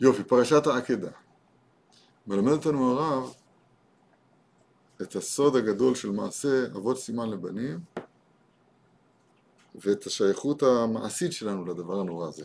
יופי, 0.00 0.24
פרשת 0.24 0.66
העקדה. 0.66 1.10
מלמד 2.26 2.52
אותנו 2.52 2.90
הרב 2.90 3.34
את 5.02 5.16
הסוד 5.16 5.56
הגדול 5.56 5.94
של 5.94 6.10
מעשה 6.10 6.66
אבות 6.66 6.98
סימן 6.98 7.30
לבנים 7.30 7.80
ואת 9.74 10.06
השייכות 10.06 10.62
המעשית 10.62 11.32
שלנו 11.32 11.64
לדבר 11.64 12.00
הנורא 12.00 12.28
הזה. 12.28 12.44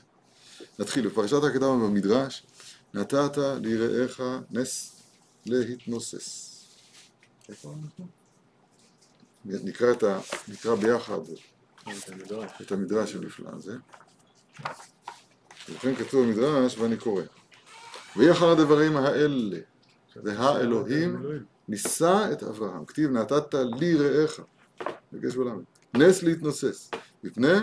נתחיל, 0.79 1.07
בפרשת 1.07 1.43
העקדה 1.43 1.67
במדרש, 1.67 2.45
נתת 2.93 3.37
ליראיך 3.37 4.23
נס 4.51 5.01
להתנוסס. 5.45 6.47
נקרא, 9.45 9.91
את 9.91 10.03
ה... 10.03 10.19
נקרא 10.47 10.75
ביחד 10.75 11.19
את 12.61 12.71
המדרש 12.71 13.15
הנפלא 13.15 13.49
הזה. 13.53 13.77
ובכן 15.69 15.95
כתוב 15.95 16.25
במדרש 16.25 16.77
ואני 16.77 16.97
קורא 16.97 17.23
ויהי 18.17 18.31
אחר 18.31 18.49
הדברים 18.49 18.97
האלה 18.97 19.57
והאלוהים 20.15 21.23
נישא 21.67 22.29
את 22.31 22.43
אברהם. 22.43 22.85
כתיב 22.85 23.11
נתת 23.11 23.53
לי 23.53 23.95
רעך. 23.95 24.39
בקש 25.13 25.35
בלמד 25.35 25.63
נס 25.93 26.23
להתנוסס. 26.23 26.91
מפני 27.23 27.53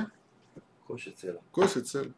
כושת 1.50 1.86
סלע. 1.86 2.10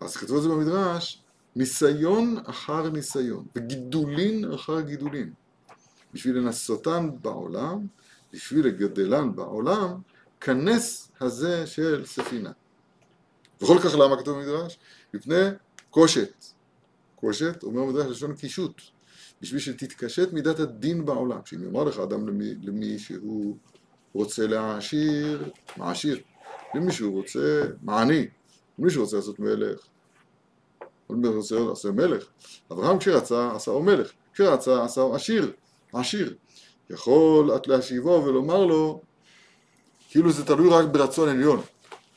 אז 0.00 0.16
כתוב 0.16 0.36
את 0.36 0.42
זה 0.42 0.48
במדרש 0.48 1.22
ניסיון 1.56 2.36
אחר 2.46 2.90
ניסיון 2.90 3.46
וגידולין 3.56 4.52
אחר 4.52 4.80
גידולין. 4.80 5.32
בשביל 6.12 6.36
לנסותן 6.36 7.10
בעולם 7.22 7.86
בשביל 8.32 8.66
לגדלן 8.66 9.36
בעולם 9.36 10.00
כנס 10.40 11.12
הזה 11.20 11.66
של 11.66 12.06
ספינה. 12.06 12.52
וכל 13.62 13.78
כך 13.78 13.94
למה 13.94 14.16
כתוב 14.20 14.38
במדרש? 14.38 14.78
מפני 15.14 15.48
קושת. 15.94 16.44
קושת, 17.16 17.62
אומר 17.62 17.80
המדרש 17.82 18.06
לשון 18.06 18.34
קישוט, 18.34 18.82
בשביל 19.42 19.60
שתתקשט 19.60 20.32
מידת 20.32 20.58
הדין 20.58 21.04
בעולם. 21.04 21.40
שאם 21.44 21.62
יאמר 21.62 21.84
לך 21.84 21.98
אדם 21.98 22.28
למי, 22.28 22.54
למי 22.62 22.98
שהוא 22.98 23.56
רוצה 24.14 24.46
להעשיר, 24.46 25.50
מעשיר. 25.76 26.20
למי 26.74 26.92
שהוא 26.92 27.14
רוצה, 27.16 27.62
מעני. 27.82 28.26
למי 28.78 28.96
רוצה 28.96 29.16
לעשות 29.16 29.38
מלך. 29.38 29.80
למי 31.10 31.28
שהוא 31.28 31.36
רוצה 31.36 31.58
לעשות 31.58 31.94
מלך. 31.94 32.24
אברהם 32.72 32.98
כשרצה 32.98 33.52
עשהו 33.54 33.82
מלך. 33.82 34.12
כשרצה 34.32 34.84
עשהו 34.84 35.14
עשיר. 35.14 35.52
עשיר. 35.92 36.36
יכול 36.90 37.56
את 37.56 37.68
להשיבו 37.68 38.24
ולומר 38.26 38.66
לו, 38.66 39.00
כאילו 40.08 40.32
זה 40.32 40.44
תלוי 40.44 40.70
רק 40.70 40.86
ברצון 40.88 41.28
עליון. 41.28 41.60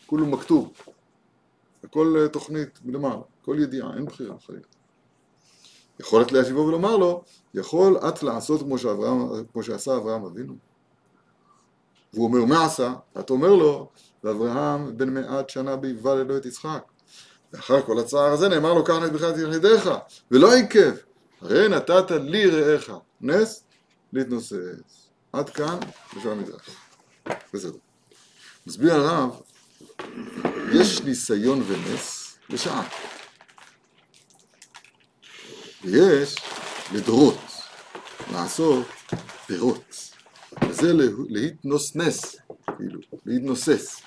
כולו 0.05 0.25
מכתוב. 0.25 0.73
הכל 1.83 2.27
תוכנית 2.31 2.79
מלמעלה, 2.85 3.21
כל 3.41 3.57
ידיעה, 3.59 3.93
אין 3.95 4.05
בחירה 4.05 4.35
חלילה. 4.45 4.63
יכולת 5.99 6.31
להשיבו 6.31 6.59
ולומר 6.59 6.97
לו, 6.97 7.23
יכול 7.53 7.97
את 7.97 8.23
לעשות 8.23 8.61
כמו, 8.61 8.77
שאברהם, 8.77 9.45
כמו 9.53 9.63
שעשה 9.63 9.97
אברהם 9.97 10.25
אבינו? 10.25 10.55
והוא 12.13 12.25
אומר, 12.25 12.45
מה 12.45 12.65
עשה? 12.65 12.93
את 13.19 13.29
אומר 13.29 13.53
לו, 13.53 13.89
ואברהם 14.23 14.97
בן 14.97 15.13
מעט 15.13 15.49
שנה 15.49 15.75
בהיווה 15.75 16.15
ללא 16.15 16.37
את 16.37 16.45
יצחק. 16.45 16.83
ואחר 17.53 17.81
כל 17.81 17.99
הצער 17.99 18.31
הזה 18.31 18.49
נאמר 18.49 18.73
לו, 18.73 18.83
קח 18.83 18.93
נס 18.93 19.09
בכלל 19.09 19.49
יחידיך, 19.49 19.89
ולא 20.31 20.53
עיכב. 20.53 20.95
הרי 21.41 21.69
נתת 21.69 22.11
לי 22.11 22.49
רעך, 22.49 22.91
נס 23.21 23.63
להתנוסס. 24.13 25.09
עד 25.33 25.49
כאן, 25.49 25.79
בשביל 26.15 26.33
המדרש. 26.33 26.69
בסדר. 27.53 27.77
מסביר 28.67 28.93
הרב 28.93 29.41
יש 30.73 31.01
ניסיון 31.01 31.63
ונס 31.67 32.37
לשעה. 32.49 32.87
ויש 35.83 36.35
לדורות, 36.93 37.39
לעשות 38.31 38.87
פירות. 39.45 40.13
וזה 40.69 40.93
להתנוסנס, 41.29 42.35
כאילו, 42.77 42.99
להתנוסס. 43.25 44.01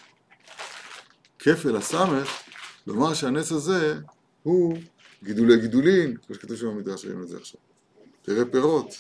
כפל 1.39 1.77
הסמך, 1.77 2.43
לומר 2.87 3.15
שהנס 3.15 3.53
הזה 3.53 3.99
הוא 4.43 4.79
גידולי 5.25 5.61
גידולין, 5.61 6.17
כמו 6.17 6.35
שכתוב 6.35 6.57
שם 6.57 6.67
במדרש, 6.67 7.05
ראינו 7.05 7.23
את 7.23 7.29
זה 7.29 7.37
עכשיו. 7.37 7.61
פירי 8.25 8.51
פירות, 8.53 8.95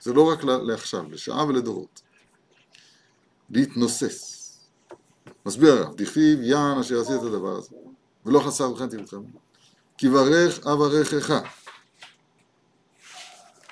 זה 0.00 0.12
לא 0.12 0.28
רק 0.32 0.44
לעכשיו, 0.44 1.10
לשעה 1.10 1.46
ולדורות. 1.46 2.02
להתנוסס. 3.50 4.37
מסביר 5.48 5.72
הרב, 5.72 5.94
דכתיב 5.96 6.42
יען 6.42 6.78
אשר 6.78 7.00
עשית 7.00 7.16
את 7.16 7.22
הדבר 7.22 7.56
הזה, 7.56 7.76
ולא 8.26 8.40
חסר 8.40 8.72
בכן 8.72 8.88
תרצם, 8.88 9.22
כי 9.98 10.08
ברך 10.08 10.66
אברכך. 10.66 11.32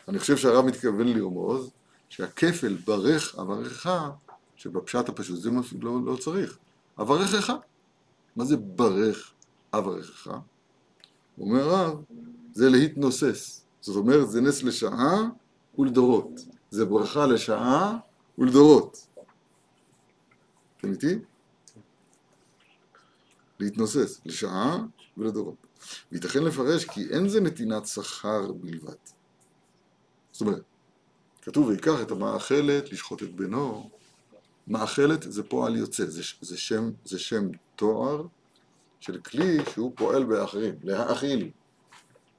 אני 0.08 0.18
חושב 0.18 0.36
שהרב 0.36 0.64
מתכוון 0.64 1.08
לרמוז 1.08 1.70
שהכפל 2.08 2.76
ברך 2.84 3.38
אברכך, 3.38 4.10
שבפשט 4.56 5.08
הפשוט 5.08 5.40
זה 5.40 5.50
לא, 5.80 6.04
לא 6.04 6.16
צריך, 6.16 6.58
אברכך. 7.00 7.52
מה 8.36 8.44
זה 8.44 8.56
ברך 8.56 9.32
אברכך? 9.74 10.30
אומר 11.38 11.68
הרב, 11.68 12.02
זה 12.52 12.68
להתנוסס. 12.68 13.64
זאת 13.80 13.96
אומרת, 13.96 14.30
זה 14.30 14.40
נס 14.40 14.62
לשעה 14.62 15.28
ולדורות. 15.78 16.30
זה 16.70 16.84
ברכה 16.84 17.26
לשעה 17.26 17.96
ולדורות. 18.38 19.06
אתם 20.76 20.92
איתי? 20.92 21.18
להתנוסס 23.60 24.20
לשעה 24.24 24.78
ולדורות. 25.16 25.66
וייתכן 26.12 26.42
לפרש 26.42 26.84
כי 26.84 27.08
אין 27.10 27.28
זה 27.28 27.40
נתינת 27.40 27.86
שכר 27.86 28.52
בלבד. 28.52 28.94
זאת 30.32 30.40
אומרת, 30.40 30.62
כתוב 31.42 31.66
ויקח 31.66 32.02
את 32.02 32.10
המאכלת 32.10 32.92
לשחוט 32.92 33.22
את 33.22 33.34
בנו, 33.34 33.90
מאכלת 34.68 35.32
זה 35.32 35.42
פועל 35.42 35.76
יוצא, 35.76 36.04
זה, 36.04 36.22
זה, 36.40 36.56
שם, 36.56 36.90
זה 37.04 37.18
שם 37.18 37.48
תואר 37.76 38.26
של 39.00 39.20
כלי 39.20 39.58
שהוא 39.72 39.92
פועל 39.96 40.24
באחרים, 40.24 40.74
להאכיל. 40.82 41.50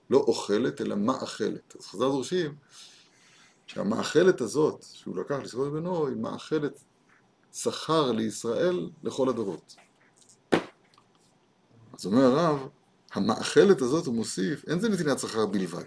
לא 0.10 0.18
אוכלת 0.18 0.82
אלא 0.82 0.96
מאכלת. 0.96 1.76
אז 1.80 1.86
חז"ל 1.86 2.00
דורשים 2.00 2.56
שהמאכלת 3.68 4.42
הזאת 4.42 4.86
שהוא 4.94 5.18
לקח 5.18 5.36
לשחוט 5.44 5.68
את 5.68 5.72
בנו 5.72 6.08
היא 6.08 6.16
מאכלת 6.16 6.84
שכר 7.54 8.12
לישראל 8.12 8.90
לכל 9.04 9.30
הדורות. 9.30 9.76
אז 12.00 12.06
אומר 12.06 12.24
הרב, 12.24 12.68
המאכלת 13.14 13.82
הזאת 13.82 14.06
הוא 14.06 14.16
מוסיף, 14.16 14.66
אין 14.68 14.80
זה 14.80 14.90
נתינת 14.90 15.20
שכר 15.20 15.46
בלבד. 15.46 15.84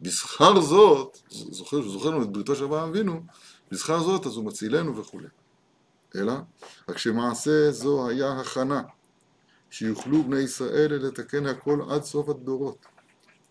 בשכר 0.00 0.60
זאת, 0.60 1.18
זוכר, 1.28 1.88
זוכר 1.88 2.10
לנו 2.10 2.22
את 2.22 2.32
בריתו 2.32 2.56
של 2.56 2.64
אברהם 2.64 2.88
אבינו, 2.88 3.22
בשכר 3.70 4.02
זאת 4.02 4.26
אז 4.26 4.36
הוא 4.36 4.44
מצילנו 4.44 4.96
וכולי. 4.96 5.28
אלא, 6.16 6.32
רק 6.88 6.98
שמעשה 6.98 7.70
זו 7.70 8.08
היה 8.08 8.40
הכנה, 8.40 8.82
שיוכלו 9.70 10.24
בני 10.24 10.40
ישראל 10.40 10.94
לתקן 10.94 11.46
הכל 11.46 11.80
עד 11.90 12.02
סוף 12.02 12.28
הדורות, 12.28 12.86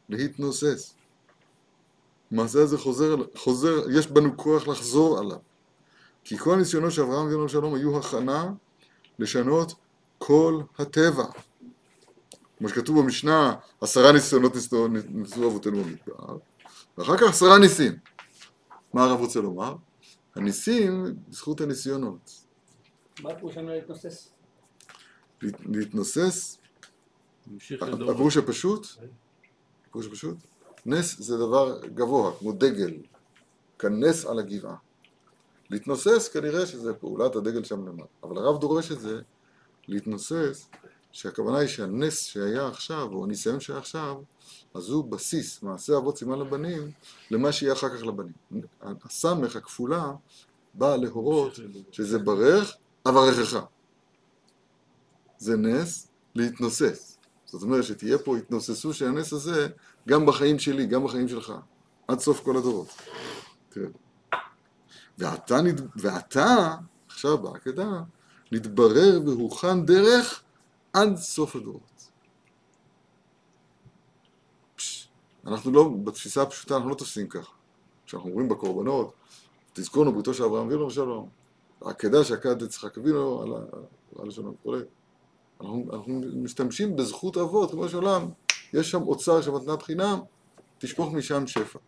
להתנוסס. 0.09 0.95
המעשה 2.31 2.63
הזה 2.63 2.77
חוזר, 2.77 3.15
חוזר, 3.35 3.89
יש 3.91 4.07
בנו 4.07 4.37
כוח 4.37 4.67
לחזור 4.67 5.19
עליו. 5.19 5.37
כי 6.23 6.37
כל 6.37 6.53
הניסיונות 6.53 6.91
של 6.91 7.01
אברהם 7.01 7.27
אבינו 7.27 7.49
שלום 7.49 7.73
היו 7.73 7.99
הכנה 7.99 8.51
לשנות 9.19 9.73
כל 10.17 10.61
הטבע. 10.79 11.25
כמו 12.61 12.69
שכתוב 12.69 12.99
במשנה, 12.99 13.55
עשרה 13.81 14.11
ניסיונות 14.11 14.53
ניסו 15.09 15.47
אבותינו 15.47 15.83
במדבר, 15.83 16.37
ואחר 16.97 17.17
כך 17.17 17.23
עשרה 17.29 17.59
ניסים. 17.59 17.91
מה 18.93 19.03
הרב 19.03 19.19
רוצה 19.19 19.39
לומר? 19.39 19.75
הניסים 20.35 21.05
בזכות 21.27 21.61
הניסיונות. 21.61 22.31
מה 23.21 23.31
הפירוש 23.31 23.55
שלנו 23.55 23.69
להתנוסס? 23.69 24.29
להתנוסס, 25.41 26.57
הפירוש 28.09 28.37
הפשוט, 28.37 28.87
הפירוש 29.89 30.07
הפשוט, 30.07 30.37
נס 30.85 31.21
זה 31.21 31.37
דבר 31.37 31.79
גבוה, 31.85 32.31
כמו 32.39 32.51
דגל, 32.51 32.93
כנס 33.79 34.25
על 34.25 34.39
הגבעה. 34.39 34.75
להתנוסס 35.69 36.29
כנראה 36.33 36.65
שזה 36.65 36.93
פעולת 36.93 37.35
הדגל 37.35 37.63
שם 37.63 37.87
למעלה, 37.87 38.07
אבל 38.23 38.37
הרב 38.37 38.61
דורש 38.61 38.91
את 38.91 38.99
זה, 38.99 39.21
להתנוסס 39.87 40.69
שהכוונה 41.11 41.57
היא 41.57 41.67
שהנס 41.67 42.23
שהיה 42.23 42.67
עכשיו, 42.67 43.09
או 43.13 43.23
הניסיון 43.23 43.59
שהיה 43.59 43.79
עכשיו, 43.79 44.15
אז 44.73 44.89
הוא 44.89 45.05
בסיס, 45.05 45.63
מעשה 45.63 45.97
אבות 45.97 46.17
סימן 46.17 46.39
לבנים, 46.39 46.91
למה 47.31 47.51
שיהיה 47.51 47.73
אחר 47.73 47.97
כך 47.97 48.03
לבנים. 48.03 48.33
הסמך 48.81 49.55
הכפולה 49.55 50.11
באה 50.73 50.97
להורות 50.97 51.59
שזה 51.91 52.19
ברך, 52.19 52.75
אברכך. 53.07 53.59
זה 55.37 55.57
נס 55.57 56.07
להתנוסס. 56.35 57.17
זאת 57.45 57.63
אומרת 57.63 57.83
שתהיה 57.83 58.17
פה 58.17 58.37
התנוססות 58.37 58.95
של 58.95 59.07
הנס 59.07 59.33
הזה 59.33 59.67
גם 60.07 60.25
בחיים 60.25 60.59
שלי, 60.59 60.85
גם 60.85 61.03
בחיים 61.03 61.27
שלך, 61.27 61.53
עד 62.07 62.19
סוף 62.19 62.43
כל 62.43 62.57
הדורות. 62.57 62.87
ואתה, 65.17 65.59
ואתה 65.95 66.75
עכשיו 67.07 67.37
בעקדה, 67.37 68.01
נתברר 68.51 69.21
והוכן 69.25 69.85
דרך 69.85 70.43
עד 70.93 71.15
סוף 71.15 71.55
הדורות. 71.55 72.11
אנחנו 75.47 75.71
לא, 75.71 75.89
בתפיסה 76.03 76.41
הפשוטה 76.41 76.75
אנחנו 76.75 76.89
לא 76.89 76.95
תופסים 76.95 77.27
ככה. 77.27 77.51
כשאנחנו 78.05 78.29
אומרים 78.29 78.49
בקורבנות, 78.49 79.13
תזכורנו 79.73 80.13
בריתו 80.13 80.33
של 80.33 80.43
אברהם 80.43 80.67
אבינו 80.67 80.87
ושלום. 80.87 81.29
העקדה 81.81 82.23
שעקד 82.23 82.61
יצחק 82.61 82.97
אבינו 82.97 83.41
על 83.41 83.53
ה- 83.53 84.21
על 84.21 84.27
השלום 84.27 84.55
וכו'. 84.61 84.75
אנחנו, 85.61 85.85
אנחנו 85.93 86.21
משתמשים 86.35 86.95
בזכות 86.95 87.37
אבות, 87.37 87.71
כמו 87.71 87.89
שעולם, 87.89 88.29
יש 88.73 88.91
שם 88.91 89.01
אוצר 89.01 89.41
של 89.41 89.51
מתנת 89.51 89.81
חינם, 89.81 90.19
תשפוך 90.79 91.13
משם 91.13 91.47
שפע. 91.47 91.79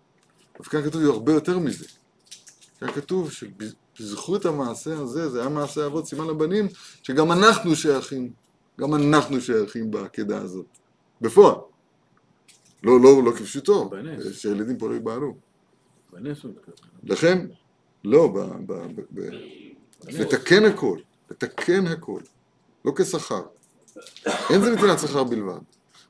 אבל 0.60 0.66
כאן 0.66 0.82
כתוב 0.82 1.02
הרבה 1.04 1.34
יותר 1.34 1.60
מזה. 1.60 1.86
כאן 2.80 2.92
כתוב 2.92 3.32
שבזכות 3.32 4.46
המעשה 4.46 5.00
הזה, 5.00 5.30
זה 5.30 5.40
היה 5.40 5.50
מעשה 5.50 5.86
אבות 5.86 6.08
סימן 6.08 6.28
לבנים, 6.28 6.68
שגם 7.04 7.32
אנחנו 7.32 7.76
שייכים, 7.76 8.34
גם 8.80 8.96
אנחנו 8.96 9.42
שייכים 9.42 9.92
בעקדה 9.92 10.38
הזאת. 10.38 10.66
בפועל. 11.22 11.56
לא, 12.84 13.00
לא, 13.02 13.24
לא 13.24 13.32
כפשוטו, 13.32 13.90
בנס. 13.90 14.36
שילדים 14.36 14.78
פה 14.78 14.90
לא 14.90 14.94
ייבהלו. 14.94 15.36
לכן, 17.04 17.48
לא, 18.04 18.28
ב, 18.28 18.40
ב, 18.40 18.74
ב, 18.96 19.02
ב, 19.12 19.22
לתקן 20.08 20.66
הכל, 20.66 21.00
לתקן 21.32 21.88
הכל, 21.88 22.22
לא 22.86 22.94
כשכר. 22.96 23.42
אין 24.50 24.62
זה 24.62 24.72
נתינת 24.76 25.00
שכר 25.00 25.24
בלבד. 25.24 25.60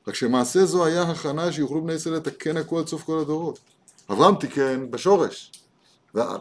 רק 0.08 0.14
שמעשה 0.14 0.64
זו 0.64 0.84
היה 0.84 1.02
הכנה 1.02 1.52
שיוכלו 1.52 1.82
בני 1.82 1.92
ישראל 1.92 2.14
לתקן 2.14 2.56
הכל 2.56 2.78
עד 2.78 2.86
סוף 2.86 3.02
כל 3.02 3.18
הדורות. 3.18 3.60
אברהם 4.10 4.34
תיקן 4.34 4.90
בשורש, 4.90 5.52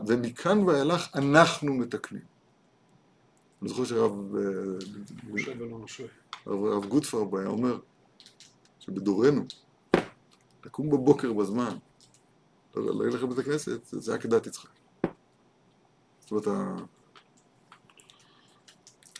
ומכאן 0.08 0.64
ואילך 0.64 1.08
אנחנו 1.16 1.74
מתקנים. 1.74 2.33
אני 3.64 3.70
זוכר 3.70 3.86
שהרב 3.86 4.36
אה. 4.36 4.44
הרב, 6.46 6.86
גוטפרב 6.86 7.36
היה 7.36 7.48
אומר 7.48 7.80
שבדורנו, 8.80 9.46
לקום 10.66 10.90
בבוקר 10.90 11.34
בזמן, 11.34 11.78
לא 12.76 12.86
לא 12.86 13.06
ללכת 13.06 13.24
לבית 13.24 13.38
הכנסת, 13.38 13.86
זה 13.86 14.00
זה 14.00 14.12
היה 14.12 14.22
כדת 14.22 14.48
יצחק. 14.48 14.70
זאת 16.20 16.32
אומרת, 16.32 16.48
ה- 16.48 16.84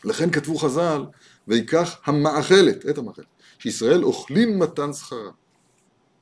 לכן 0.04 0.30
כתבו 0.30 0.58
חז"ל, 0.58 1.04
ויקח 1.48 2.00
המאכלת, 2.04 2.86
את 2.90 2.98
המאכלת, 2.98 3.26
שישראל 3.58 4.04
אוכלים 4.04 4.58
מתן 4.58 4.92
שכרה. 4.92 5.32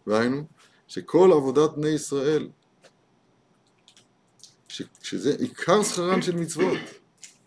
והיינו, 0.07 0.45
שכל 0.89 1.31
עבודת 1.33 1.71
בני 1.77 1.89
ישראל, 1.89 2.49
ש, 4.69 4.83
שזה 5.03 5.35
עיקר 5.39 5.83
שכרן 5.83 6.23
של 6.23 6.37
מצוות, 6.37 6.79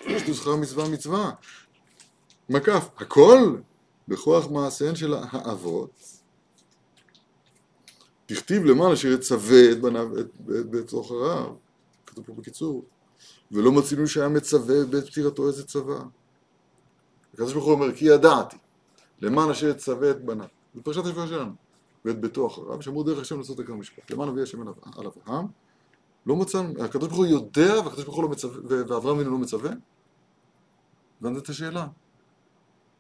יש 0.08 0.28
לו 0.28 0.34
שכר 0.36 0.56
מצווה 0.56 0.90
מצווה, 0.90 1.32
מקף, 2.50 2.90
הכל 2.98 3.56
בכוח 4.08 4.48
מעשיהן 4.52 4.96
של 4.96 5.14
האבות. 5.14 5.90
תכתיב 8.26 8.66
למען 8.66 8.92
אשר 8.92 9.08
יצווה 9.08 9.72
את 9.72 9.82
בניו 9.82 10.20
את- 10.20 10.20
את- 10.20 10.70
בתוך 10.70 11.12
הרב, 11.12 11.56
כתוב 12.06 12.26
פה 12.26 12.34
בקיצור, 12.34 12.84
ולא 13.52 13.72
מצינו 13.72 14.08
שהיה 14.08 14.30
מצווה 14.30 14.86
בעת 14.86 15.06
פטירתו 15.10 15.48
איזה 15.48 15.68
צבא. 15.68 16.00
הקדוש 17.34 17.54
ברוך 17.54 17.66
הוא 17.66 17.74
אומר, 17.74 17.96
כי 17.96 18.06
ידעתי, 18.06 18.58
למען 19.22 19.50
אשר 19.50 19.68
יצווה 19.70 20.12
את 20.12 20.26
בניו. 20.26 20.48
זה 20.76 20.82
פרשת 20.82 21.06
השבוע 21.06 21.28
שלנו. 21.28 21.52
ואת 22.06 22.20
ביתו 22.22 22.48
אחריו, 22.48 22.82
שאמרו 22.82 23.04
דרך 23.04 23.20
השם 23.20 23.38
לעשות 23.38 23.60
עיקר 23.60 23.74
משפט. 23.74 24.12
למען 24.12 24.30
אבי 24.30 24.42
השם 24.42 24.62
על 24.98 25.06
אברהם, 25.08 25.46
לא 26.26 26.36
מצאנו, 26.36 26.84
הקדוש 26.84 27.08
ברוך 27.10 27.18
הוא 27.20 27.26
יודע, 27.26 27.74
והקדוש 27.86 28.04
ברוך 28.04 28.16
הוא 28.16 28.24
לא 28.24 28.30
מצווה, 28.30 28.60
ואברהם 28.68 29.16
אבינו 29.16 29.32
לא 29.32 29.38
מצווה? 29.38 29.72
הבנת 31.26 31.44
את 31.44 31.50
השאלה? 31.50 31.88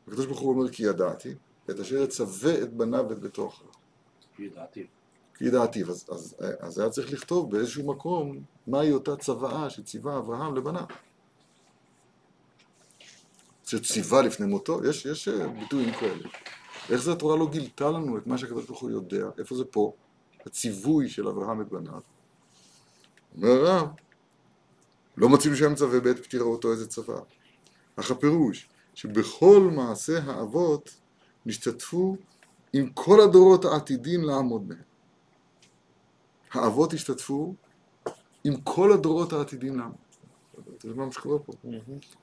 הקדוש 0.07 0.25
ברוך 0.25 0.39
הוא 0.39 0.53
אומר 0.53 0.71
כי 0.71 0.83
ידעתי, 0.83 1.33
את 1.69 1.79
אשר 1.79 1.95
יצווה 1.95 2.61
את 2.61 2.73
בניו 2.73 3.05
ואת 3.09 3.19
ביתו 3.19 3.47
אחריו. 3.47 3.71
ידעתי. 4.39 4.87
כי 5.37 5.45
ידעתי, 5.45 5.83
אז, 5.83 6.05
אז, 6.11 6.35
אז 6.59 6.79
היה 6.79 6.89
צריך 6.89 7.13
לכתוב 7.13 7.51
באיזשהו 7.51 7.87
מקום 7.87 8.43
מהי 8.67 8.91
אותה 8.91 9.15
צוואה 9.15 9.69
שציווה 9.69 10.17
אברהם 10.17 10.55
לבניו. 10.55 10.85
שציווה 13.65 14.21
לפני 14.21 14.45
מותו, 14.45 14.85
יש, 14.85 15.05
יש 15.05 15.27
אה, 15.27 15.47
ביטויים 15.47 15.93
כאלה. 15.93 16.29
איך 16.89 17.01
זה 17.01 17.11
התורה 17.11 17.37
לא 17.37 17.49
גילתה 17.51 17.91
לנו 17.91 18.17
את 18.17 18.27
מה 18.27 18.37
שהקדוש 18.37 18.65
ברוך 18.65 18.79
הוא 18.79 18.91
יודע, 18.91 19.25
איפה 19.37 19.55
זה 19.55 19.65
פה, 19.65 19.93
הציווי 20.45 21.09
של 21.09 21.27
אברהם 21.27 21.61
את 21.61 21.69
בניו. 21.69 22.01
אומר 23.35 23.49
הרב, 23.49 23.87
לא 25.17 25.29
מצינו 25.29 25.55
שהיה 25.55 25.69
מצווה 25.69 25.99
בעת 25.99 26.19
פטירתו 26.19 26.71
איזה 26.71 26.87
צוואה. 26.87 27.21
אך 27.95 28.11
הפירוש, 28.11 28.69
שבכל 28.93 29.69
מעשה 29.75 30.23
האבות 30.23 30.95
נשתתפו 31.45 32.17
עם 32.73 32.89
כל 32.89 33.21
הדורות 33.21 33.65
העתידים 33.65 34.23
לעמוד 34.23 34.67
בהם. 34.67 34.77
האבות 36.51 36.93
השתתפו 36.93 37.53
עם 38.43 38.61
כל 38.61 38.91
הדורות 38.91 39.33
העתידים 39.33 39.77
לעמוד. 39.79 39.95
יודע 40.83 41.03
מה 41.05 41.11
שקורה 41.11 41.39
פה? 41.39 41.53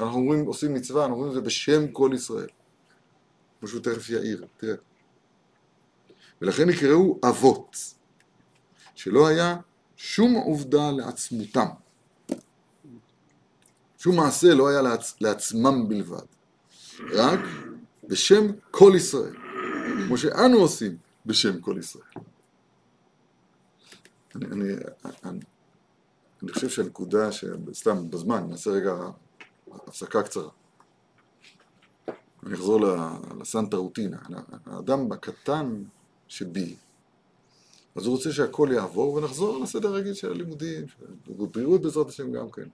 אנחנו 0.00 0.18
אומרים, 0.18 0.46
עושים 0.46 0.74
מצווה, 0.74 1.02
אנחנו 1.04 1.14
אומרים 1.14 1.30
את 1.30 1.34
זה 1.34 1.40
בשם 1.40 1.88
כל 1.92 2.10
ישראל. 2.14 2.48
כמו 3.60 3.68
שהוא 3.68 3.80
תכף 3.82 4.10
יעיר, 4.10 4.46
תראה. 4.56 4.74
ולכן 6.42 6.68
נקראו 6.68 7.18
אבות, 7.28 7.76
שלא 8.94 9.26
היה 9.26 9.56
שום 9.96 10.34
עובדה 10.34 10.90
לעצמותם. 10.90 11.66
שום 14.02 14.16
מעשה 14.16 14.54
לא 14.54 14.68
היה 14.68 14.82
לעצ... 14.82 15.14
לעצמם 15.20 15.88
בלבד, 15.88 16.26
רק 17.12 17.40
בשם 18.08 18.46
כל 18.70 18.92
ישראל, 18.96 19.34
כמו 20.06 20.18
שאנו 20.18 20.58
עושים 20.58 20.96
בשם 21.26 21.60
כל 21.60 21.76
ישראל. 21.78 22.04
אני, 24.34 24.46
אני, 24.46 24.72
אני, 25.24 25.40
אני 26.42 26.52
חושב 26.52 26.68
שהנקודה. 26.68 27.28
סתם 27.72 28.10
בזמן, 28.10 28.46
נעשה 28.50 28.70
רגע 28.70 28.94
הפסקה 29.72 30.22
קצרה. 30.22 30.50
אני 32.46 32.54
אחזור 32.54 32.80
לסנטה 33.40 33.76
רוטינה. 33.76 34.18
האדם 34.66 35.12
הקטן 35.12 35.82
שבי, 36.28 36.76
אז 37.96 38.06
הוא 38.06 38.16
רוצה 38.16 38.32
שהכל 38.32 38.68
יעבור 38.72 39.14
ונחזור 39.14 39.62
לסדר 39.62 39.88
הרגיל 39.88 40.14
של 40.14 40.30
הלימודים, 40.30 40.88
של 40.88 41.32
בריאות 41.52 41.82
בעזרת 41.82 42.08
השם 42.08 42.32
גם 42.32 42.50
כן. 42.50 42.68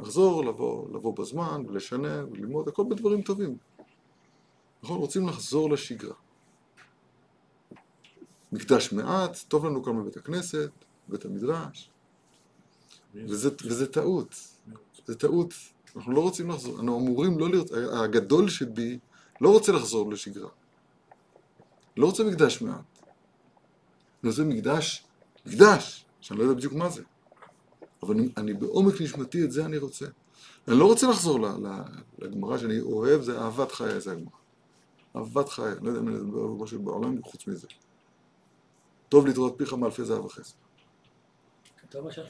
לחזור, 0.00 0.44
לבוא, 0.44 0.88
לבוא 0.94 1.16
בזמן, 1.16 1.62
ולשנן, 1.68 2.24
וללמוד, 2.32 2.68
הכל 2.68 2.84
בדברים 2.90 3.22
טובים. 3.22 3.56
נכון? 4.82 4.98
רוצים 4.98 5.28
לחזור 5.28 5.70
לשגרה. 5.70 6.14
מקדש 8.52 8.92
מעט, 8.92 9.38
טוב 9.48 9.66
לנו 9.66 9.82
כאן 9.82 10.00
בבית 10.00 10.16
הכנסת, 10.16 10.70
בית 11.08 11.24
המדרש, 11.24 11.90
וזה, 13.14 13.50
וזה 13.64 13.92
טעות. 13.92 14.34
זה 15.06 15.14
טעות. 15.14 15.54
אנחנו 15.96 16.12
לא 16.12 16.20
רוצים 16.20 16.50
לחזור, 16.50 16.74
אנחנו 16.74 16.98
אמורים 16.98 17.38
לא 17.38 17.50
להיות, 17.50 17.70
הגדול 17.92 18.48
שבי 18.48 18.98
לא 19.40 19.52
רוצה 19.52 19.72
לחזור 19.72 20.10
לשגרה. 20.10 20.50
לא 21.96 22.06
רוצה 22.06 22.24
מקדש 22.24 22.62
מעט. 22.62 22.92
רוצה 24.24 24.44
מקדש, 24.44 25.04
מקדש, 25.46 26.04
שאני 26.20 26.38
לא 26.38 26.44
יודע 26.44 26.54
בדיוק 26.54 26.72
מה 26.72 26.90
זה. 26.90 27.02
אבל 28.02 28.14
אני, 28.14 28.28
אני 28.36 28.54
בעומק 28.54 29.00
נשמתי, 29.00 29.44
את 29.44 29.52
זה 29.52 29.64
אני 29.64 29.78
רוצה. 29.78 30.06
אני 30.68 30.78
לא 30.78 30.84
רוצה 30.84 31.10
לחזור 31.10 31.38
לגמרא 32.18 32.58
שאני 32.58 32.80
אוהב, 32.80 33.22
זה 33.22 33.40
אהבת 33.40 33.72
חיי, 33.72 34.00
זה 34.00 34.12
הגמרא. 34.12 34.36
אהבת 35.16 35.48
חיי, 35.48 35.74
לא 35.80 35.88
יודע 35.88 36.00
אם 36.00 36.08
אני 36.08 36.16
מדבר 36.16 36.40
על 36.40 36.48
משהו 36.48 36.82
בעולם 36.82 37.22
חוץ 37.22 37.46
מזה. 37.46 37.66
טוב 39.08 39.26
לתראות 39.26 39.54
פיך 39.56 39.72
מאלפי 39.72 40.04
זהב 40.04 40.24
וחסד. 40.24 40.54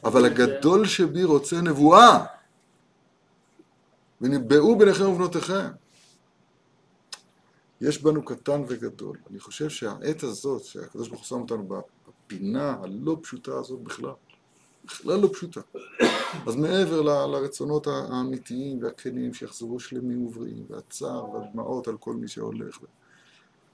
אבל 0.05 0.25
הגדול 0.25 0.87
שבי 0.87 1.25
רוצה 1.25 1.61
נבואה. 1.61 2.25
ונבעו 4.21 4.79
בניכם 4.79 5.09
ובנותיכם. 5.09 5.71
יש 7.81 8.03
בנו 8.03 8.25
קטן 8.25 8.63
וגדול. 8.69 9.19
אני 9.31 9.41
חושב 9.41 9.69
שהעת 9.69 10.23
הזאת, 10.23 10.65
שהקדוש 10.65 11.09
ברוך 11.09 11.21
הוא 11.21 11.27
שם 11.27 11.41
אותנו 11.41 11.69
בפינה 11.69 12.77
הלא 12.83 13.17
פשוטה 13.23 13.55
הזאת 13.55 13.81
בכלל, 13.81 14.13
בכלל 14.85 15.21
לא 15.21 15.29
פשוטה. 15.33 15.61
אז 16.47 16.57
מעבר 16.57 17.03
ל- 17.03 17.37
לרצונות 17.37 17.87
האמיתיים 17.87 18.83
והכנים 18.83 19.35
שיחזרו 19.35 19.81
שלמים 19.81 20.27
ובריאים, 20.27 20.65
והצער 20.71 21.31
והדמעות 21.31 21.89
על 21.89 21.97
כל 21.97 22.15
מי 22.15 22.29
שהולך, 22.29 22.79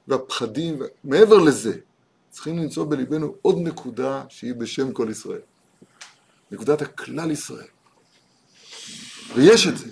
והפחדים, 0.09 0.81
ו- 0.81 0.85
מעבר 1.05 1.39
לזה, 1.39 1.79
צריכים 2.31 2.59
למצוא 2.59 2.85
בליבנו 2.85 3.35
עוד 3.43 3.57
נקודה 3.59 4.25
שהיא 4.29 4.55
בשם 4.55 4.93
כל 4.93 5.09
ישראל. 5.11 5.41
נקודת 6.51 6.83
הכלל 6.83 7.31
ישראל. 7.31 7.67
ויש 9.35 9.67
את 9.67 9.79
זה. 9.79 9.87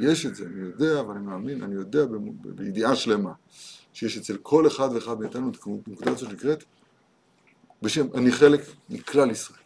יש 0.00 0.26
את 0.26 0.34
זה, 0.34 0.44
אני 0.46 0.60
יודע 0.60 1.02
ואני 1.02 1.20
מאמין, 1.20 1.62
אני 1.62 1.74
יודע 1.74 2.00
בידיעה 2.44 2.96
שלמה 2.96 3.32
שיש 3.92 4.16
אצל 4.18 4.36
כל 4.36 4.66
אחד 4.66 4.88
ואחד 4.94 5.20
מאיתנו 5.20 5.50
את 5.50 5.56
הנקודה 5.86 6.10
הזאת 6.10 6.30
שנקראת 6.30 6.64
בשם, 7.82 8.06
אני 8.14 8.32
חלק 8.32 8.60
מכלל 8.90 9.30
ישראל. 9.30 9.58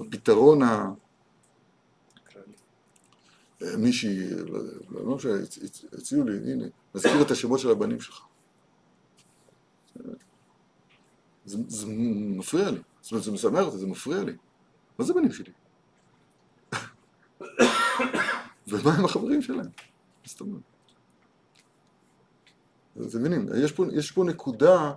הפתרון 0.00 0.62
ה... 0.62 0.92
אה, 3.62 3.76
מישהי, 3.76 4.30
לא 4.30 4.58
יודע, 4.58 4.72
לא 4.90 5.16
משנה, 5.16 5.32
הצ- 5.32 5.58
הצ- 5.64 5.96
הציעו 5.98 6.24
לי, 6.24 6.52
הנה, 6.52 6.64
נזכיר 6.94 7.22
את 7.22 7.30
השמות 7.30 7.60
של 7.60 7.70
הבנים 7.70 8.00
שלך. 8.00 8.20
זה, 11.44 11.58
זה 11.68 11.86
מפריע 12.38 12.70
לי. 12.70 12.80
זאת 13.00 13.12
אומרת, 13.12 13.24
זה 13.24 13.32
משמח 13.32 13.66
אותי, 13.66 13.78
זה 13.78 13.86
מפריע 13.86 14.22
לי. 14.22 14.32
מה 14.98 15.04
זה 15.04 15.14
בנים 15.14 15.32
שלי? 15.32 15.52
ומה 18.68 18.94
עם 18.98 19.04
החברים 19.04 19.42
שלהם? 19.42 19.70
זאת 20.24 20.40
אומרת? 20.40 20.62
אתם 22.92 23.18
מבינים, 23.20 23.46
יש 23.64 23.72
פה, 23.72 23.84
יש 23.92 24.10
פה 24.10 24.24
נקודה, 24.24 24.92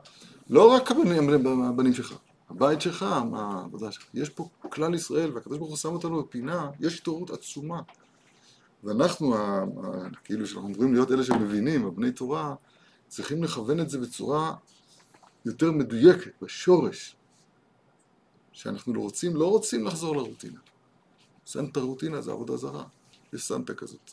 לא 0.50 0.75
רק 0.75 0.91
הבנים, 0.91 1.29
הבנים 1.63 1.93
שלך, 1.93 2.17
הבית 2.51 2.81
שלך, 2.81 3.05
העבודה 3.34 3.91
שלך, 3.91 4.05
יש 4.13 4.29
פה 4.29 4.50
כלל 4.60 4.96
ישראל, 4.96 5.31
והקדוש 5.34 5.58
ברוך 5.58 5.70
הוא 5.70 5.77
שם 5.77 5.93
אותנו 5.93 6.24
בפינה, 6.24 6.70
יש 6.79 7.00
התעוררות 7.00 7.29
עצומה. 7.29 7.81
ואנחנו, 8.84 9.36
כאילו 10.24 10.48
שאנחנו 10.48 10.67
אמורים 10.67 10.93
להיות 10.93 11.12
אלה 11.12 11.24
שמבינים, 11.24 11.86
הבני 11.86 12.12
תורה, 12.12 12.55
צריכים 13.08 13.43
לכוון 13.43 13.79
את 13.79 13.89
זה 13.89 13.98
בצורה 13.98 14.55
יותר 15.46 15.72
מדויקת, 15.72 16.31
בשורש. 16.41 17.15
שאנחנו 18.51 18.93
לא 18.93 19.00
רוצים, 19.00 19.36
לא 19.36 19.50
רוצים 19.50 19.86
לחזור 19.86 20.15
לרוטינה. 20.15 20.60
סנטה 21.46 21.79
רוטינה 21.79 22.22
זה 22.22 22.31
עבודה 22.31 22.58
זרה, 22.58 22.84
יש 23.34 23.43
סנטה 23.43 23.74
כזאת. 23.74 24.12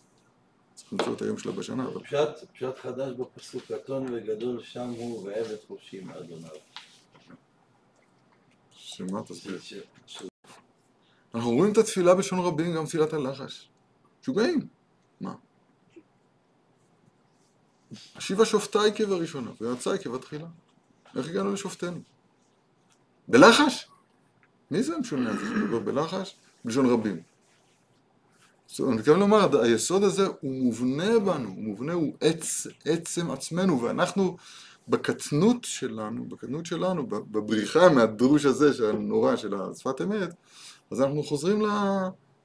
צריך 0.74 0.92
למצוא 0.92 1.14
את 1.14 1.22
היום 1.22 1.38
שלה 1.38 1.52
בשנה, 1.52 1.84
אבל... 1.84 2.04
פשט, 2.04 2.50
פשט 2.54 2.78
חדש 2.82 3.12
בפסוק, 3.12 3.62
קטון 3.72 4.06
וגדול 4.14 4.62
שם 4.62 4.88
הוא 4.88 5.26
ועבד 5.26 5.56
חופשי 5.68 6.00
מאדוניו. 6.00 6.50
שמה 8.98 9.22
תסביר? 9.22 9.60
אנחנו 11.34 11.50
רואים 11.50 11.72
את 11.72 11.78
התפילה 11.78 12.14
בלשון 12.14 12.38
רבים, 12.38 12.74
גם 12.74 12.86
תפילת 12.86 13.12
הלחש. 13.12 13.68
משוגעים. 14.22 14.66
מה? 15.20 15.34
השיבה 18.16 18.44
שופטיי 18.44 18.92
כבראשונה, 18.94 19.50
ויועציי 19.60 19.98
כבתחילה. 19.98 20.46
איך 21.16 21.28
הגענו 21.28 21.52
לשופטינו? 21.52 22.00
בלחש? 23.28 23.88
מי 24.70 24.82
זה 24.82 24.94
המשונה 24.94 25.30
הזה 25.30 25.46
שמדבר 25.46 25.78
בלחש? 25.78 26.36
בלשון 26.64 26.90
רבים. 26.90 27.22
זאת 28.66 28.80
אומרת, 28.80 28.92
אני 28.92 28.98
מתכוון 28.98 29.20
לומר, 29.20 29.60
היסוד 29.60 30.02
הזה 30.02 30.26
הוא 30.26 30.52
מובנה 30.54 31.18
בנו, 31.18 31.48
הוא 31.48 31.64
מובנה, 31.64 31.92
הוא 31.92 32.14
עצם 32.84 33.30
עצמנו, 33.30 33.82
ואנחנו 33.82 34.36
בקטנות 34.88 35.64
שלנו, 35.64 36.28
בקטנות 36.28 36.66
שלנו, 36.66 37.06
בבריחה 37.06 37.88
מהדרוש 37.88 38.44
הזה, 38.44 38.74
של 38.74 38.90
הנורא 38.90 39.36
של 39.36 39.54
השפת 39.54 40.00
אמת, 40.00 40.34
אז 40.90 41.00
אנחנו 41.00 41.22
חוזרים 41.22 41.62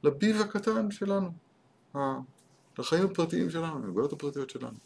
לביב 0.03 0.41
הקטן 0.41 0.91
שלנו, 0.91 1.31
לחיים 2.79 3.05
הפרטיים 3.05 3.49
שלנו, 3.49 3.87
לבעיות 3.87 4.13
הפרטיות 4.13 4.49
שלנו. 4.49 4.77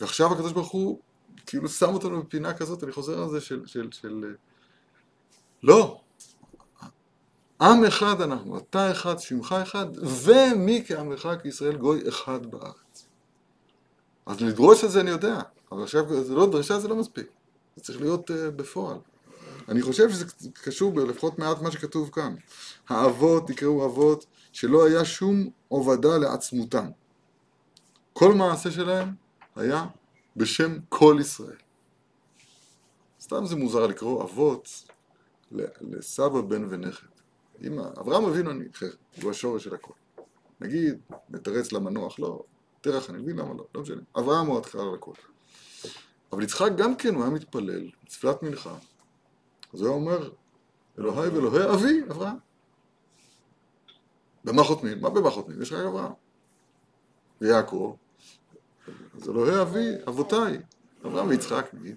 ועכשיו 0.00 0.32
הקדוש 0.32 0.52
ברוך 0.52 0.70
הוא 0.70 0.98
כאילו 1.46 1.68
שם 1.68 1.94
אותנו 1.94 2.22
בפינה 2.22 2.54
כזאת, 2.54 2.84
אני 2.84 2.92
חוזר 2.92 3.22
על 3.22 3.28
זה 3.28 3.40
של, 3.40 3.66
של, 3.66 3.88
של... 3.92 4.34
לא, 5.62 6.00
עם 7.60 7.84
אחד 7.84 8.20
אנחנו, 8.20 8.58
אתה 8.58 8.90
אחד, 8.90 9.18
שמך 9.18 9.54
אחד, 9.62 9.86
ומי 10.24 10.84
כעמך 10.86 11.28
כישראל 11.42 11.76
גוי 11.76 12.08
אחד 12.08 12.46
בארץ. 12.46 13.08
אז 14.26 14.40
לדרוש 14.40 14.84
את 14.84 14.90
זה 14.90 15.00
אני 15.00 15.10
יודע, 15.10 15.40
אבל 15.72 15.82
עכשיו 15.82 16.24
זה 16.24 16.34
לא, 16.34 16.50
דרישה 16.50 16.78
זה 16.78 16.88
לא 16.88 16.96
מספיק, 16.96 17.26
זה 17.76 17.82
צריך 17.82 18.00
להיות 18.00 18.30
uh, 18.30 18.34
בפועל. 18.56 18.98
אני 19.68 19.82
חושב 19.82 20.10
שזה 20.10 20.24
קשור 20.52 20.92
בלפחות 20.92 21.38
מעט 21.38 21.62
מה 21.62 21.70
שכתוב 21.70 22.10
כאן. 22.10 22.34
האבות 22.88 23.50
יקראו 23.50 23.86
אבות 23.86 24.26
שלא 24.52 24.86
היה 24.86 25.04
שום 25.04 25.50
עובדה 25.68 26.18
לעצמותם. 26.18 26.90
כל 28.12 28.34
מעשה 28.34 28.70
שלהם 28.70 29.14
היה 29.56 29.86
בשם 30.36 30.78
כל 30.88 31.16
ישראל. 31.20 31.56
סתם 33.20 33.46
זה 33.46 33.56
מוזר 33.56 33.86
לקרוא 33.86 34.24
אבות 34.24 34.68
לסבא, 35.80 36.40
בן 36.40 36.66
ונכד. 36.70 37.06
אמא, 37.62 37.82
אברהם 38.00 38.24
אבינו 38.24 38.50
אני 38.50 38.64
אחר, 38.74 38.90
הוא 39.22 39.30
השורש 39.30 39.64
של 39.64 39.74
הכל. 39.74 39.92
נגיד, 40.60 40.98
נתרץ 41.30 41.72
למנוח, 41.72 42.20
לא, 42.20 42.42
תרח 42.80 43.10
אני 43.10 43.18
מבין 43.18 43.36
למה 43.36 43.54
לא, 43.54 43.64
לא 43.74 43.80
משנה. 43.80 44.02
אברהם 44.18 44.46
הוא 44.46 44.58
התחלה 44.58 44.82
לכל. 44.94 45.12
אבל 46.32 46.42
יצחק 46.42 46.70
גם 46.76 46.96
כן, 46.96 47.14
הוא 47.14 47.22
היה 47.22 47.32
מתפלל, 47.32 47.90
תפילת 48.08 48.42
מנחה. 48.42 48.74
אז 49.74 49.80
הוא 49.80 49.88
היה 49.88 49.96
אומר, 49.96 50.30
אלוהי 50.98 51.28
ואלוהי 51.28 51.74
אבי, 51.74 52.02
אברהם. 52.10 52.36
במה 54.44 54.64
חותמים? 54.64 55.00
מה 55.00 55.10
במה 55.10 55.30
חותמים? 55.30 55.62
יש 55.62 55.72
רק 55.72 55.86
אברהם. 55.86 56.12
ויעקב, 57.40 57.96
אז 59.14 59.28
אלוהי 59.28 59.62
אבי, 59.62 59.88
אבותיי, 60.08 60.58
אברהם 61.06 61.28
ויצחק 61.28 61.70
נגיד. 61.72 61.96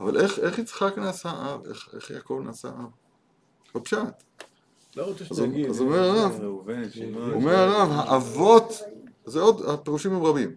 אבל 0.00 0.20
איך, 0.20 0.38
איך 0.38 0.58
יצחק 0.58 0.98
נעשה 0.98 1.30
אב? 1.30 1.66
איך, 1.66 1.88
איך 1.94 2.10
יעקב 2.10 2.40
נעשה 2.44 2.68
אב? 2.68 2.90
בפשט. 3.74 4.22
לא 4.96 5.04
רוצה 5.04 5.24
שתגיד. 5.24 5.70
אז 5.70 5.80
אומר 5.80 5.98
הרב. 5.98 6.40
אומר 7.32 7.54
הרב, 7.54 7.90
האבות, 7.92 8.72
זה 9.24 9.40
עוד, 9.40 9.62
הפירושים 9.68 10.12
הם 10.12 10.22
רבים. 10.22 10.54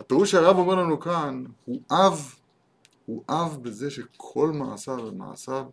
הפירוש 0.00 0.30
שהרב 0.30 0.56
אומר 0.56 0.74
לנו 0.74 1.00
כאן, 1.00 1.44
הוא 1.64 1.80
אב, 1.90 2.34
הוא 3.06 3.22
אב 3.28 3.58
בזה 3.62 3.90
שכל 3.90 4.50
מעשיו 4.54 4.98
ומעשיו 4.98 5.66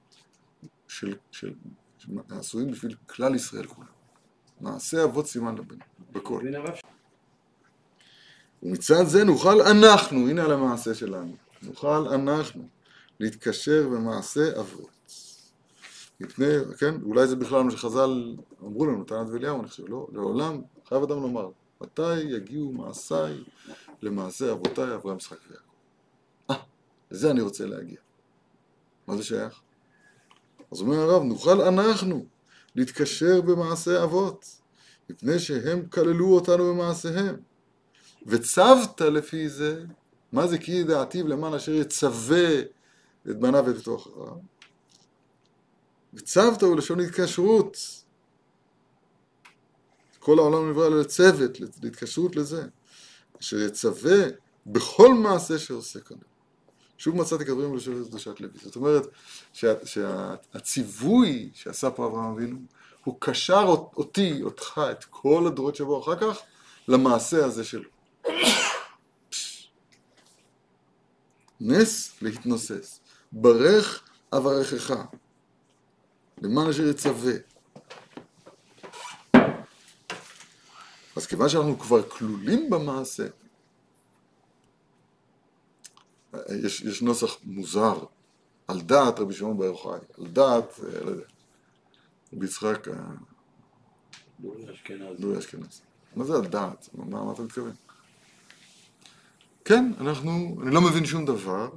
של, 0.88 1.16
של, 1.32 1.54
עשויים 2.30 2.72
בשביל 2.72 2.96
כלל 3.10 3.36
ישראל 3.36 3.68
כולם. 3.68 3.88
מעשה 4.62 5.04
אבות 5.04 5.28
סימן 5.28 5.56
לבן, 5.56 5.76
בכל. 6.12 6.42
ומצד 8.64 9.04
זה 9.04 9.24
נוכל 9.24 9.62
אנחנו, 9.62 10.30
הנה 10.30 10.44
על 10.44 10.52
המעשה 10.52 10.94
שלנו, 10.94 11.36
נוכל 11.64 12.08
אנחנו 12.08 12.68
להתקשר 13.20 13.90
במעשה 13.90 14.60
אבות. 14.60 14.90
מפני, 16.20 16.46
כן, 16.78 16.96
אולי 17.04 17.28
זה 17.28 17.36
בכלל 17.36 17.64
מה 17.64 17.72
שחז"ל 17.72 18.36
אמרו 18.64 18.86
לנו, 18.86 19.04
תנת 19.04 19.28
ואליהו, 19.34 19.60
אני 19.60 19.68
חושב, 19.68 19.84
לא, 19.88 20.08
לעולם 20.14 20.62
חייב 20.88 21.04
אדם 21.04 21.22
לומר, 21.22 21.50
מתי 21.82 22.20
יגיעו 22.20 22.72
מעשיי 22.72 23.44
למעשה 24.02 24.52
אבותיי 24.52 24.96
אברהם, 24.96 25.18
יצחק 25.18 25.38
ויעקב. 25.50 25.66
אה, 26.50 26.56
לזה 27.12 27.32
אני 27.32 27.42
רוצה 27.42 27.66
להגיע. 27.66 27.98
מה 29.08 29.18
זה 29.18 29.24
שייך? 29.24 29.62
אז 30.72 30.82
אומר 30.82 31.00
הרב, 31.00 31.24
נוכל 31.24 31.62
אנחנו 31.62 32.26
להתקשר 32.76 33.42
במעשה 33.42 34.04
אבות, 34.04 34.62
מפני 35.10 35.40
שהם 35.40 35.86
כללו 35.86 36.36
אותנו 36.36 36.74
במעשיהם. 36.74 37.36
וצבת 38.28 39.02
לפי 39.02 39.50
זה, 39.50 39.84
מה 40.32 40.48
זה 40.48 40.58
כי 40.58 40.72
ידעתיו 40.72 41.28
למען 41.28 41.54
אשר 41.54 41.72
יצווה 41.72 42.60
את 43.30 43.40
בניו 43.40 43.64
ואת 43.66 43.78
בתוך 43.78 44.08
אחריו? 44.08 44.36
וצבת 46.14 46.62
הוא 46.62 46.78
לשון 46.78 47.00
התקשרות. 47.00 47.78
כל 50.20 50.40
העולם 50.40 50.70
נברא 50.70 50.90
לצוות, 50.90 51.60
להתקשרות 51.84 52.36
לזה. 52.36 52.68
אשר 53.42 53.60
יצווה 53.60 54.18
בכל 54.66 55.14
מעשה 55.14 55.60
שעושה 55.60 56.00
כאן. 56.00 56.18
שוב 56.98 57.16
מצאתי 57.16 57.46
כדברים 57.46 57.72
בלשון 57.72 58.06
קדושת 58.06 58.40
לוי. 58.40 58.60
זאת 58.64 58.76
אומרת 58.76 59.04
שה- 59.54 59.86
שהציווי 59.86 61.50
שעשה 61.54 61.92
פה 61.92 62.06
אברהם 62.06 62.32
אבינו, 62.34 62.58
הוא 63.04 63.16
קשר 63.20 63.66
אותי, 63.98 64.40
אותך, 64.44 64.82
את 64.92 65.04
כל 65.10 65.44
הדורות 65.48 65.76
שבאו 65.76 66.02
אחר 66.04 66.16
כך, 66.16 66.40
למעשה 66.88 67.46
הזה 67.46 67.64
שלו. 67.64 67.90
נס 71.62 72.14
להתנוסס. 72.22 73.00
ברך 73.32 74.04
אברכך. 74.34 74.94
למען 76.42 76.70
אשר 76.70 76.84
יצווה. 76.88 77.34
אז 81.16 81.26
כיוון 81.28 81.50
שאנחנו 81.50 81.80
כבר 81.80 82.10
כלולים 82.10 82.70
במעשה, 82.70 83.28
יש, 86.64 86.82
יש 86.82 87.02
נוסח 87.02 87.38
מוזר, 87.44 88.04
על 88.68 88.82
דעת 88.82 89.20
רבי 89.20 89.34
שמעון 89.34 89.58
בר 89.58 89.66
יוחאי, 89.66 90.00
על 90.18 90.28
דעת, 90.28 90.80
אה, 90.80 91.04
לא 91.04 91.10
יודע, 91.10 91.24
רבי 92.34 92.46
יצחק 92.46 92.88
אה, 92.88 92.94
אשכנזי. 94.74 95.22
לואי 95.24 95.40
אשכנזי. 95.40 95.82
מה 96.16 96.24
זה 96.26 96.36
על 96.36 96.46
דעת? 96.46 96.90
מה, 96.94 97.24
מה 97.26 97.34
אתה 97.34 97.42
מתכוון? 97.42 97.74
כן, 99.66 99.92
אנחנו, 100.00 100.58
אני 100.62 100.74
לא 100.74 100.82
מבין 100.82 101.06
שום 101.06 101.26
דבר, 101.26 101.70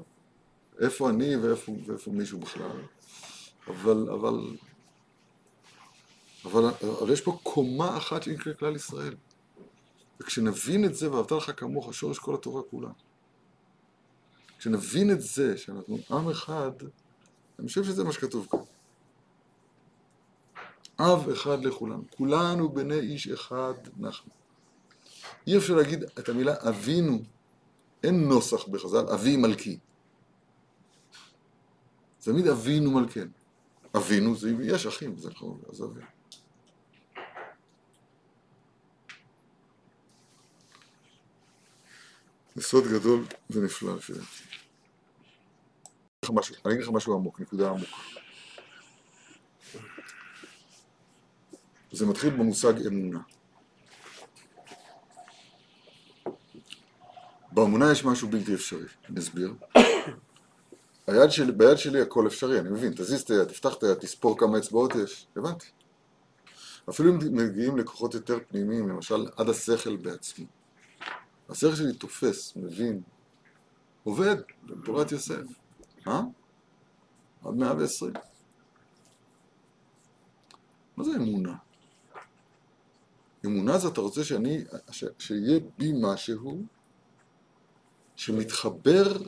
איפה 0.81 1.11
אני 1.11 1.37
ואיפה, 1.37 1.73
ואיפה 1.87 2.11
מישהו 2.11 2.39
בכלל, 2.39 2.81
אבל, 3.69 4.11
אבל, 4.11 4.57
אבל, 6.45 6.65
אבל 6.67 7.13
יש 7.13 7.21
פה 7.21 7.39
קומה 7.43 7.97
אחת 7.97 8.23
שנקרא 8.23 8.53
כלל 8.53 8.77
ישראל. 8.77 9.15
וכשנבין 10.21 10.85
את 10.85 10.95
זה, 10.95 11.13
ואהבת 11.13 11.33
לך 11.33 11.53
כמוך, 11.57 11.95
שורש 11.95 12.19
כל 12.19 12.35
התורה 12.35 12.63
כולה. 12.63 12.91
כשנבין 14.59 15.11
את 15.11 15.21
זה, 15.21 15.59
שאנחנו 15.59 15.99
עם 16.11 16.31
אחד, 16.31 16.73
אני 17.59 17.69
חושב 17.69 17.85
שזה 17.85 18.05
מה 18.05 18.13
שכתוב 18.13 18.49
כאן. 18.51 18.61
אב 20.99 21.29
אחד 21.29 21.65
לכולנו, 21.65 22.03
כולנו 22.17 22.69
בני 22.69 22.99
איש 22.99 23.29
אחד 23.29 23.75
אנחנו. 24.03 24.33
אי 25.47 25.57
אפשר 25.57 25.75
להגיד 25.75 26.03
את 26.03 26.29
המילה 26.29 26.55
אבינו, 26.69 27.19
אין 28.03 28.29
נוסח 28.29 28.69
בחז"ל, 28.69 29.09
אבי 29.15 29.37
מלכי. 29.37 29.79
תמיד 32.19 32.47
אבינו 32.47 32.91
מלכנו. 32.91 33.31
אבינו 33.97 34.37
זה, 34.37 34.53
יש 34.63 34.87
אחים, 34.87 35.17
זה 35.17 35.31
נכון, 35.31 35.61
אז 35.69 35.83
אבינו. 35.83 36.14
זה 42.55 42.63
סוד 42.63 42.85
גדול 42.85 43.25
ונפלא 43.51 43.97
לפי 43.97 44.13
דעתי. 44.13 44.45
אני 46.65 46.75
אגיד 46.75 46.85
לך 46.85 46.91
משהו 46.93 47.15
עמוק, 47.15 47.41
נקודה 47.41 47.71
עמוקה. 47.71 47.97
זה 51.93 52.07
מתחיל 52.07 52.31
במושג 52.31 52.87
אמונה. 52.87 53.21
באמונה 57.53 57.93
יש 57.93 58.05
משהו 58.05 58.29
בלתי 58.29 58.55
אפשרי, 58.55 58.87
אני 59.11 59.21
אסביר. 59.21 59.55
היד 61.07 61.31
שלי, 61.31 61.53
ביד 61.53 61.79
שלי 61.79 62.01
הכל 62.01 62.27
אפשרי, 62.27 62.61
אני 62.61 62.71
מבין, 62.71 62.93
תזיז 62.93 63.23
את 63.23 63.31
היד, 63.31 63.45
תפתח 63.45 63.75
את 63.79 63.83
היד, 63.83 63.95
תספור 63.95 64.39
כמה 64.39 64.59
אצבעות 64.59 64.95
יש, 64.95 65.27
הבנתי. 65.37 65.67
אפילו 66.91 67.11
אם 67.11 67.19
מגיעים 67.37 67.79
לכוחות 67.79 68.15
יותר 68.15 68.39
פנימיים, 68.49 68.89
למשל 68.89 69.27
עד 69.37 69.49
השכל 69.49 69.97
בעצמו. 69.97 70.47
השכל 71.49 71.75
שלי 71.75 71.93
תופס, 71.93 72.57
מבין, 72.57 73.03
עובד, 74.05 74.37
בתורת 74.65 75.13
יוסף. 75.13 75.43
מה? 76.07 76.23
עד 77.45 77.55
120. 77.55 78.13
מה 80.97 81.05
זה 81.05 81.11
אמונה? 81.17 81.57
אמונה 83.47 83.79
זה 83.79 83.89
אתה 83.89 84.01
רוצה 84.01 84.25
שאני, 84.25 84.65
ש, 84.91 85.05
שיהיה 85.19 85.61
בי 85.79 85.93
משהו 86.03 86.63
שמתחבר 88.17 89.23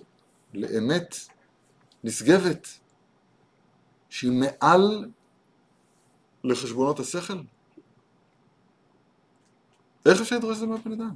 לאמת 0.55 1.17
נשגבת, 2.05 2.69
שהיא 4.09 4.33
מעל 4.33 5.11
לחשבונות 6.45 7.01
השכל? 7.01 7.41
איך 10.07 10.21
אפשר 10.21 10.37
לדרוש 10.37 10.55
את 10.55 10.61
זה 10.61 10.67
מהבן 10.67 10.93
אדם? 10.93 11.15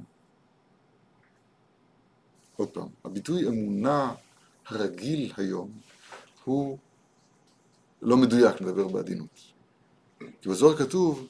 עוד 2.61 2.69
פעם, 2.69 2.87
הביטוי 3.05 3.47
אמונה 3.47 4.13
הרגיל 4.67 5.33
היום 5.37 5.71
הוא 6.43 6.77
לא 8.01 8.17
מדויק, 8.17 8.61
נדבר 8.61 8.87
בעדינות. 8.87 9.39
כי 10.41 10.49
בזוהר 10.49 10.77
כתוב, 10.77 11.27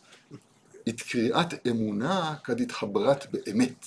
את 0.90 1.02
קריאת 1.02 1.68
אמונה 1.68 2.36
כד 2.44 2.62
התחברת 2.62 3.26
באמת. 3.32 3.86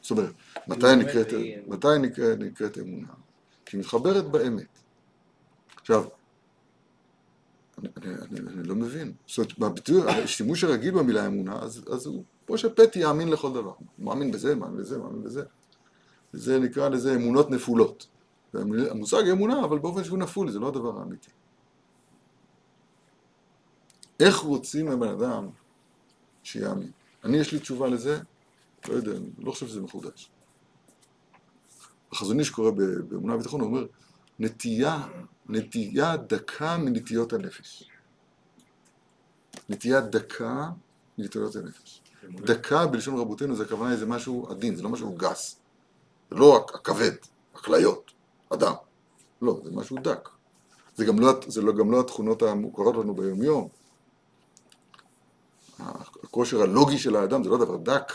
זאת 0.00 0.10
אומרת, 0.10 0.32
מתי 0.68 0.96
נקראת, 0.96 1.30
היא. 1.30 1.56
מתי 1.66 1.88
נקראת, 2.00 2.38
נקראת 2.38 2.78
אמונה? 2.78 3.12
כשהיא 3.66 3.80
מתחברת 3.80 4.24
באמת. 4.24 4.78
עכשיו, 5.80 6.04
אני, 7.78 7.88
אני, 7.96 8.14
אני, 8.14 8.40
אני 8.40 8.68
לא 8.68 8.74
מבין. 8.74 9.12
זאת 9.26 9.38
אומרת, 9.38 9.58
בביטוי, 9.58 10.10
השימוש 10.10 10.64
הרגיל 10.64 10.94
במילה 10.94 11.26
אמונה, 11.26 11.58
אז, 11.62 11.84
אז 11.92 12.06
הוא 12.06 12.24
כמו 12.46 12.58
שפטי 12.58 12.98
יאמין 12.98 13.28
לכל 13.28 13.50
דבר. 13.52 13.72
הוא 13.96 14.06
מאמין 14.06 14.30
בזה, 14.30 14.54
מאמין 14.54 14.76
בזה, 14.76 14.98
מאמין 14.98 15.22
בזה. 15.22 15.42
זה 16.32 16.58
נקרא 16.58 16.88
לזה 16.88 17.14
אמונות 17.14 17.50
נפולות. 17.50 18.06
המושג 18.90 19.28
אמונה, 19.28 19.64
אבל 19.64 19.78
באופן 19.78 20.04
שהוא 20.04 20.18
נפול, 20.18 20.50
זה 20.50 20.58
לא 20.58 20.68
הדבר 20.68 20.98
האמיתי. 20.98 21.30
איך 24.20 24.36
רוצים 24.36 24.86
מבן 24.86 25.08
אדם 25.08 25.48
שיאמין? 26.42 26.90
אני, 27.24 27.36
יש 27.36 27.52
לי 27.52 27.58
תשובה 27.58 27.88
לזה, 27.88 28.20
לא 28.88 28.94
יודע, 28.94 29.10
אני 29.10 29.30
לא 29.38 29.52
חושב 29.52 29.66
שזה 29.66 29.80
מחודש. 29.80 30.30
החזון 32.12 32.38
איש 32.38 32.50
קורא 32.50 32.70
באמונה 32.70 33.34
וביטחון, 33.34 33.60
הוא 33.60 33.68
אומר, 33.68 33.86
נטייה, 34.38 35.08
נטייה 35.48 36.16
דקה 36.16 36.78
מנטיות 36.78 37.32
הנפש. 37.32 37.90
נטייה 39.68 40.00
דקה 40.00 40.70
מנטיות 41.18 41.56
הנפש. 41.56 42.02
דקה 42.24 42.86
בלשון 42.86 43.18
רבותינו 43.18 43.56
זה 43.56 43.62
הכוונה 43.62 43.92
איזה 43.92 44.06
משהו 44.06 44.50
עדין, 44.50 44.76
זה 44.76 44.82
לא 44.82 44.88
משהו 44.88 45.12
גס. 45.16 45.59
זה 46.30 46.36
לא 46.36 46.66
הכבד, 46.74 47.12
הכליות, 47.54 48.12
אדם. 48.48 48.74
לא, 49.42 49.60
זה 49.64 49.70
משהו 49.70 49.96
דק. 50.02 50.28
זה 50.94 51.04
גם 51.04 51.18
לא, 51.18 51.32
זה 51.46 51.62
לא, 51.62 51.72
גם 51.72 51.90
לא 51.92 52.00
התכונות 52.00 52.42
המוכרות 52.42 52.96
לנו 52.96 53.14
ביומיום. 53.14 53.68
הכושר 55.78 56.62
הלוגי 56.62 56.98
של 56.98 57.16
האדם 57.16 57.44
זה 57.44 57.50
לא 57.50 57.58
דבר 57.58 57.76
דק. 57.76 58.12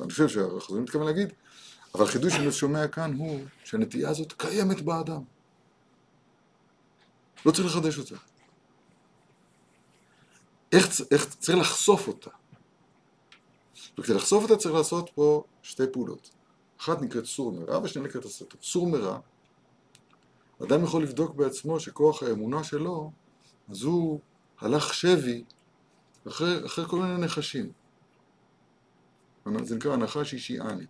אני 0.00 0.10
חושב 0.10 0.28
שהחזון 0.28 0.82
מתכוון 0.82 1.06
להגיד, 1.06 1.32
אבל 1.94 2.04
החידוש 2.04 2.32
שאני 2.32 2.52
שומע 2.52 2.88
כאן 2.88 3.14
הוא 3.14 3.40
שהנטייה 3.64 4.10
הזאת 4.10 4.32
קיימת 4.32 4.80
באדם. 4.80 5.22
לא 7.46 7.50
צריך 7.52 7.66
לחדש 7.66 7.98
אותה. 7.98 8.14
איך, 10.72 10.86
איך 11.10 11.34
צריך 11.34 11.58
לחשוף 11.58 12.08
אותה? 12.08 12.30
וכדי 13.98 14.14
לחשוף 14.14 14.42
אותה 14.42 14.56
צריך 14.56 14.74
לעשות 14.74 15.10
פה 15.14 15.44
שתי 15.62 15.82
פעולות. 15.92 16.30
אחת 16.80 17.02
נקראת 17.02 17.24
סור 17.24 17.52
מרע 17.52 17.78
והשנייה 17.78 18.08
נקראת 18.08 18.24
הסתר. 18.24 18.56
סור 18.62 18.86
מרע, 18.86 19.18
אדם 20.62 20.84
יכול 20.84 21.02
לבדוק 21.02 21.34
בעצמו 21.34 21.80
שכוח 21.80 22.22
האמונה 22.22 22.64
שלו, 22.64 23.10
אז 23.68 23.82
הוא 23.82 24.20
הלך 24.60 24.94
שבי 24.94 25.44
אחרי, 26.28 26.66
אחרי 26.66 26.84
כל 26.86 26.96
מיני 26.96 27.24
נחשים. 27.24 27.72
זה 29.62 29.76
נקרא 29.76 29.92
הנחש 29.92 30.34
אישיאני. 30.34 30.86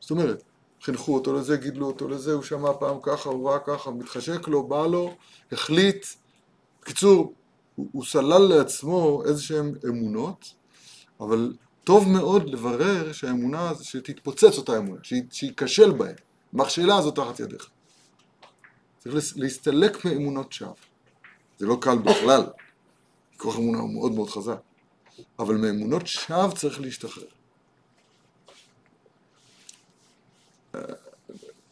זאת 0.00 0.10
אומרת, 0.10 0.42
חינכו 0.82 1.14
אותו 1.14 1.32
לזה, 1.32 1.56
גידלו 1.56 1.86
אותו 1.86 2.08
לזה, 2.08 2.32
הוא 2.32 2.42
שמע 2.42 2.72
פעם 2.80 2.96
ככה, 3.02 3.28
הוא 3.28 3.50
ראה 3.50 3.58
ככה, 3.58 3.90
מתחשק 3.90 4.48
לו, 4.48 4.68
בא 4.68 4.86
לו, 4.86 5.14
החליט. 5.52 6.06
בקיצור, 6.82 7.34
הוא, 7.74 7.88
הוא 7.92 8.04
סלל 8.04 8.42
לעצמו 8.42 9.22
איזה 9.24 9.42
שהן 9.42 9.74
אמונות, 9.88 10.54
אבל 11.20 11.52
טוב 11.84 12.08
מאוד 12.08 12.50
לברר 12.50 13.12
שהאמונה, 13.12 13.72
שתתפוצץ 13.82 14.58
אותה 14.58 14.78
אמונה, 14.78 15.00
שייכשל 15.30 15.92
בהן. 15.92 16.14
מכשלה 16.52 16.96
הזאת 16.96 17.16
תחת 17.16 17.40
ידיך. 17.40 17.68
צריך 18.98 19.14
להסתלק 19.36 20.04
מאמונות 20.04 20.52
שווא. 20.52 20.74
זה 21.58 21.66
לא 21.66 21.78
קל 21.80 21.98
בכלל, 21.98 22.46
כוח 23.36 23.56
אמונה 23.56 23.78
הוא 23.78 23.94
מאוד 23.94 24.12
מאוד 24.12 24.30
חזק, 24.30 24.60
אבל 25.38 25.54
מאמונות 25.54 26.06
שווא 26.06 26.54
צריך 26.54 26.80
להשתחרר. 26.80 27.24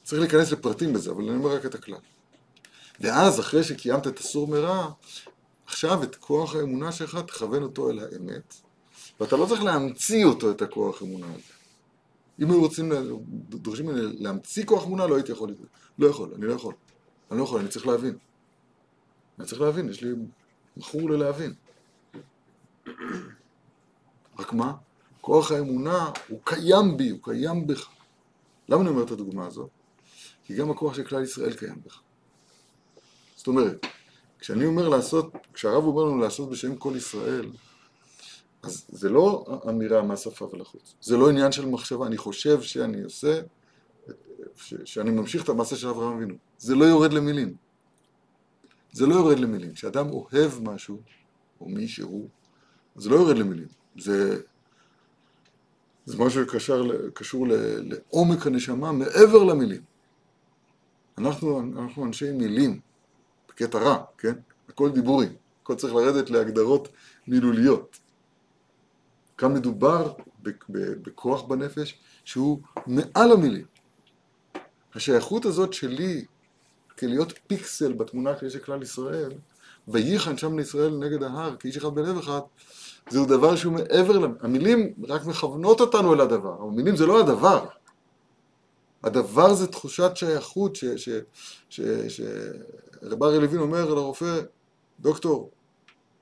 צריך 0.03 0.21
להיכנס 0.21 0.53
לפרטים 0.53 0.93
בזה, 0.93 1.11
אבל 1.11 1.29
אני 1.29 1.37
אומר 1.37 1.57
רק 1.57 1.67
את 1.67 1.75
הכלל. 1.75 1.99
ואז, 3.01 3.41
אחרי 3.41 3.65
שקיימת 3.65 4.07
את 4.07 4.19
הסור 4.19 4.49
מרע, 4.49 4.91
עכשיו 5.67 6.03
את 6.03 6.17
כוח 6.17 6.55
האמונה 6.55 6.93
שלך 6.93 7.19
תכוון 7.27 7.63
אותו 7.63 7.91
אל 7.91 7.99
האמת, 7.99 8.62
ואתה 9.23 9.37
לא 9.37 9.47
צריך 9.47 9.63
להמציא 9.63 10.25
אותו, 10.25 10.51
את 10.51 10.63
הכוח 10.63 11.03
אמונה 11.03 11.27
הזה. 11.27 11.53
אם 12.41 12.51
היו 12.51 12.61
רוצים, 12.61 12.93
דורשים 13.49 13.87
ממני 13.87 14.01
להמציא 14.19 14.65
כוח 14.65 14.85
אמונה, 14.85 15.07
לא 15.07 15.15
הייתי 15.15 15.33
יכול, 15.33 15.55
לא 15.99 16.07
יכול, 16.07 16.33
אני 16.35 16.47
לא 16.47 16.53
יכול. 16.53 16.75
אני 17.31 17.39
לא 17.39 17.45
יכול, 17.45 17.61
אני 17.61 17.69
צריך 17.69 17.87
להבין. 17.87 18.17
אני 19.39 19.47
צריך 19.47 19.61
להבין, 19.61 19.89
יש 19.89 20.03
לי 20.03 20.11
מכור 20.77 21.11
ללהבין. 21.11 21.55
רק 24.39 24.53
מה? 24.53 24.73
כוח 25.21 25.53
האמונה 25.53 26.11
הוא 26.29 26.41
קיים 26.45 26.97
בי, 26.97 27.11
הוא 27.11 27.19
קיים 27.23 27.67
בך. 27.67 27.89
למה 28.69 28.81
אני 28.81 28.91
אומר 28.91 29.03
את 29.03 29.11
הדוגמה 29.11 29.47
הזאת? 29.47 29.71
כי 30.45 30.55
גם 30.55 30.71
הכוח 30.71 30.95
של 30.95 31.05
כלל 31.05 31.23
ישראל 31.23 31.53
קיים 31.53 31.77
בך. 31.87 32.01
זאת 33.37 33.47
אומרת, 33.47 33.87
כשאני 34.39 34.67
אומר 34.67 34.89
לעשות, 34.89 35.33
כשהרב 35.55 35.85
אומר 35.85 36.05
לנו 36.05 36.19
לעשות 36.19 36.51
בשם 36.51 36.77
כל 36.77 36.93
ישראל, 36.97 37.51
אז 38.63 38.85
זה 38.89 39.09
לא 39.09 39.45
אמירה 39.69 40.03
מהשפה 40.03 40.49
ולחוץ. 40.53 40.95
זה 41.01 41.17
לא 41.17 41.29
עניין 41.31 41.53
של 41.53 41.67
מחשבה, 41.67 42.07
אני 42.07 42.17
חושב 42.17 42.63
שאני 42.63 43.03
עושה, 43.03 43.41
ש, 44.57 44.75
שאני 44.85 45.11
ממשיך 45.11 45.45
את 45.45 45.49
המעשה 45.49 45.77
של 45.77 45.89
אברהם 45.89 46.17
אבינו. 46.17 46.35
זה 46.59 46.75
לא 46.75 46.85
יורד 46.85 47.13
למילים. 47.13 47.55
זה 48.93 49.07
לא 49.07 49.15
יורד 49.15 49.39
למילים. 49.39 49.73
כשאדם 49.73 50.11
אוהב 50.11 50.53
משהו, 50.63 51.01
או 51.61 51.69
מישהו, 51.69 52.29
זה 52.97 53.11
לא 53.11 53.15
יורד 53.17 53.37
למילים. 53.39 53.69
זה, 53.99 54.41
זה 56.07 56.17
משהו 56.19 56.45
שקשר, 56.45 56.83
ל- 56.83 57.11
קשור 57.11 57.47
לעומק 57.83 58.47
הנשמה 58.47 58.93
מעבר 58.93 59.45
למילים. 59.45 59.83
אנחנו, 61.19 61.61
אנחנו 61.61 62.05
אנשי 62.05 62.33
מילים, 62.33 62.81
בקטע 63.49 63.79
רע, 63.79 64.05
כן? 64.19 64.35
הכל 64.69 64.91
דיבורים. 64.91 65.33
הכל 65.63 65.75
צריך 65.75 65.95
לרדת 65.95 66.31
להגדרות 66.31 66.89
מילוליות. 67.29 67.99
כאן 69.43 69.55
מדובר 69.55 70.13
בכוח 71.03 71.43
בנפש 71.43 71.99
שהוא 72.25 72.61
מעל 72.87 73.33
המילים. 73.33 73.65
השייכות 74.95 75.45
הזאת 75.45 75.73
שלי 75.73 76.25
כלהיות 76.99 77.33
פיקסל 77.47 77.93
בתמונה 77.93 78.39
שיש 78.39 78.57
לכלל 78.57 78.83
ישראל, 78.83 79.33
וייחן 79.89 80.37
שם 80.37 80.59
לישראל 80.59 80.99
נגד 80.99 81.23
ההר, 81.23 81.57
כאיש 81.57 81.77
אחד 81.77 81.95
בלב 81.95 82.19
אחד, 82.19 82.41
זהו 83.11 83.27
דבר 83.27 83.57
שהוא 83.57 83.73
מעבר, 83.73 84.19
למ- 84.19 84.35
המילים 84.41 84.93
רק 85.09 85.27
מכוונות 85.27 85.81
אותנו 85.81 86.15
אל 86.15 86.21
הדבר, 86.21 86.63
המילים 86.63 86.97
זה 86.97 87.07
לא 87.07 87.21
הדבר. 87.21 87.67
הדבר 89.03 89.55
זה 89.55 89.67
תחושת 89.67 90.11
שייכות, 90.15 90.77
ש... 90.77 90.85
ש... 90.85 91.09
ש... 91.69 91.81
ש... 92.09 92.21
רב 93.03 93.23
אריה 93.23 93.41
לוין 93.41 93.61
אומר 93.61 93.95
לרופא, 93.95 94.41
דוקטור, 95.01 95.51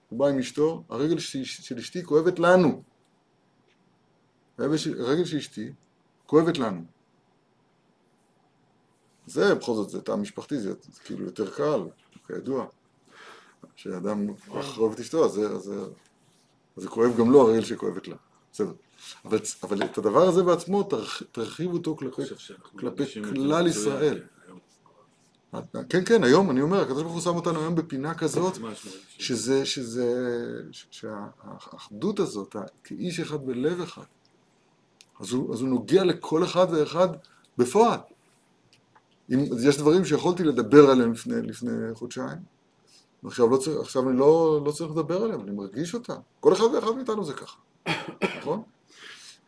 הוא 0.08 0.18
בא 0.18 0.26
עם 0.26 0.38
אשתו, 0.38 0.82
הרגל 0.88 1.18
של 1.18 1.78
אשתי 1.78 2.04
כואבת 2.04 2.38
לנו. 2.38 2.89
הרגל 4.60 5.24
של, 5.24 5.36
אשתי 5.36 5.72
כואבת 6.26 6.58
לנו. 6.58 6.82
זה 9.26 9.54
בכל 9.54 9.74
זאת, 9.74 9.90
זה 9.90 10.00
תא 10.00 10.12
משפחתי, 10.16 10.60
זה, 10.60 10.72
זה 10.72 11.00
כאילו 11.04 11.24
יותר 11.24 11.50
קל, 11.50 11.80
כידוע. 12.26 12.66
כשאדם 13.76 14.26
אוהב 14.78 14.92
את 14.92 15.00
אשתו, 15.00 15.24
אז 15.24 15.32
זה, 15.32 15.58
זה, 15.58 15.84
זה 16.76 16.88
כואב 16.88 17.16
גם 17.18 17.30
לו 17.30 17.40
הרגל 17.40 17.64
שכואבת 17.64 18.08
לה. 18.08 18.16
בסדר. 18.52 18.72
אבל, 19.24 19.38
אבל 19.62 19.84
את 19.84 19.98
הדבר 19.98 20.28
הזה 20.28 20.42
בעצמו, 20.42 20.82
תרח, 20.82 21.22
תרחיב 21.32 21.72
אותו 21.72 21.96
כלפי, 21.96 22.22
כלפי 22.78 23.04
כלל 23.22 23.66
ישראל. 23.66 24.22
כן, 25.88 26.04
כן, 26.04 26.24
היום, 26.24 26.50
אני 26.50 26.60
אומר, 26.60 26.80
הקדוש 26.80 27.02
ברוך 27.02 27.14
הוא 27.14 27.22
שם 27.22 27.36
אותנו 27.36 27.60
היום 27.60 27.74
בפינה 27.74 28.14
כזאת, 28.14 28.58
שזה, 29.18 29.66
שזה, 29.66 30.14
שהאחדות 30.70 32.20
הזאת, 32.20 32.56
כאיש 32.84 33.20
אחד 33.20 33.46
בלב 33.46 33.80
אחד, 33.80 34.02
אז 35.20 35.32
הוא, 35.32 35.54
אז 35.54 35.60
הוא 35.60 35.68
נוגע 35.68 36.04
לכל 36.04 36.44
אחד 36.44 36.66
ואחד 36.70 37.08
בפועל. 37.58 37.98
אם, 39.30 39.44
יש 39.62 39.78
דברים 39.78 40.04
שיכולתי 40.04 40.44
לדבר 40.44 40.90
עליהם 40.90 41.12
לפני, 41.12 41.42
לפני 41.42 41.94
חודשיים, 41.94 42.38
ועכשיו 43.22 43.50
לא 43.50 43.56
צריך, 43.56 43.80
עכשיו 43.80 44.10
אני 44.10 44.18
לא, 44.18 44.60
לא 44.66 44.72
צריך 44.72 44.90
לדבר 44.90 45.22
עליהם, 45.22 45.40
אני 45.40 45.50
מרגיש 45.50 45.94
אותם. 45.94 46.16
כל 46.40 46.52
אחד 46.52 46.64
ואחד 46.64 46.90
מאיתנו 46.96 47.24
זה 47.24 47.32
ככה, 47.32 47.56
נכון? 48.38 48.62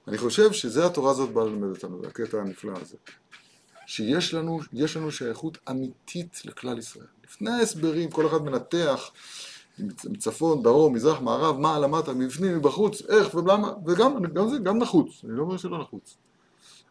אני 0.08 0.18
חושב 0.18 0.52
שזה 0.52 0.86
התורה 0.86 1.10
הזאת 1.10 1.30
באה 1.30 1.44
ללמד 1.44 1.68
אותנו, 1.68 2.06
הקטע 2.06 2.40
הנפלא 2.40 2.72
הזה. 2.80 2.96
שיש 3.86 4.34
לנו, 4.34 4.60
לנו 4.96 5.10
שייכות 5.12 5.58
אמיתית 5.70 6.42
לכלל 6.44 6.78
ישראל. 6.78 7.06
לפני 7.24 7.50
ההסברים, 7.50 8.10
כל 8.10 8.26
אחד 8.26 8.42
מנתח 8.42 9.10
מצפון, 9.78 10.62
דרום, 10.62 10.94
מזרח, 10.94 11.20
מערב, 11.20 11.58
מה 11.58 11.78
למטה, 11.78 12.12
מבפנים, 12.12 12.58
מבחוץ, 12.58 13.02
איך 13.02 13.34
ולמה, 13.34 13.72
וגם 13.86 14.22
גם 14.22 14.48
זה 14.48 14.58
גם 14.58 14.78
נחוץ, 14.78 15.24
אני 15.24 15.36
לא 15.36 15.42
אומר 15.42 15.56
שלא 15.56 15.80
נחוץ. 15.80 16.16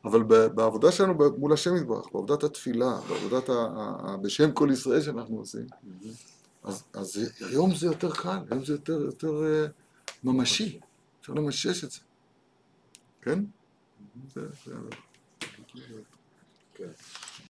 אבל 0.06 0.24
בעבודה 0.24 0.92
שלנו 0.92 1.14
מול 1.38 1.54
השם 1.54 1.76
יתברך, 1.76 2.06
בעבודת 2.14 2.44
התפילה, 2.44 3.00
בעבודת 3.10 3.50
ה, 3.50 3.54
ה, 3.54 4.12
ה, 4.12 4.18
בשם 4.18 4.52
כל 4.52 4.70
ישראל 4.74 5.02
שאנחנו 5.02 5.38
עושים, 5.38 5.66
אז, 6.64 6.84
אז 6.94 7.20
היום 7.40 7.76
זה 7.76 7.88
יותר 7.88 8.12
קל, 8.12 8.38
היום 8.52 8.66
זה 8.66 8.74
יותר, 8.74 9.02
יותר 9.02 9.30
uh, 9.30 9.70
ממשי, 10.24 10.80
אפשר 11.22 11.34
למשש 11.34 11.84
את 11.84 11.92
זה, 11.92 12.00
כן? 13.22 13.44
זה, 14.34 14.42
זה... 14.66 14.74
כן. 16.74 16.90